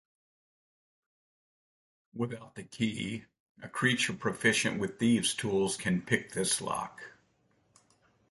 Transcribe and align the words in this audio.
Without 2.15 2.55
the 2.55 2.63
key, 2.63 3.25
a 3.61 3.69
creature 3.69 4.13
proficient 4.13 4.79
with 4.79 4.97
thieves’ 4.97 5.35
tools 5.35 5.77
can 5.77 6.01
pick 6.01 6.31
this 6.31 6.59
lock 6.59 7.03